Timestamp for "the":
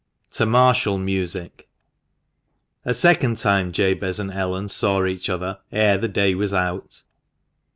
5.99-6.07